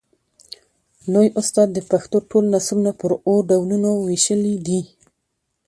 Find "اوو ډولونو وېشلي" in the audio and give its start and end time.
3.27-4.55